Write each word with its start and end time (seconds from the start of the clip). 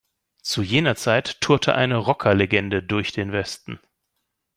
Zu 0.41 0.63
jener 0.63 0.95
Zeit 0.95 1.39
tourte 1.41 1.75
eine 1.75 1.97
Rockerlegende 1.97 2.81
durch 2.81 3.11
den 3.11 3.31
Westen. 3.33 3.79